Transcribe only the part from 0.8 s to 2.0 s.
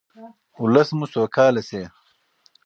مو سوکاله شي.